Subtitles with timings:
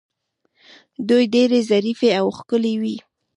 [1.09, 2.95] دوی ډیرې ظریفې او ښکلې وې